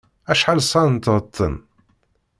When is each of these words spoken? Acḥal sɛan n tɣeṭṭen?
Acḥal 0.31 0.59
sɛan 0.63 0.89
n 0.95 0.97
tɣeṭṭen? 1.03 1.55